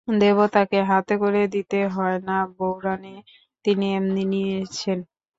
[0.07, 3.15] দেবতাকে হাতে করে দিতে হয় না বউরানী,
[3.65, 4.99] তিনি এমনি নিয়েছেন।